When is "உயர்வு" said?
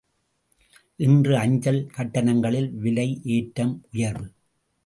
3.91-4.27